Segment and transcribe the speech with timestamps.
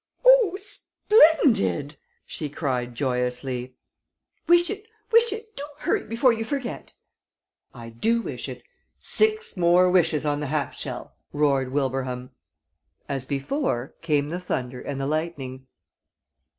[0.25, 1.95] "Oh, splendid!"
[2.25, 3.75] she cried, joyously.
[4.47, 6.93] "Wish it wish it do hurry before you forget."
[7.71, 8.63] "I do wish it
[8.99, 12.31] six more wishes on the half shell!" roared Wilbraham.
[13.07, 15.67] As before, came the thunder and the lightning.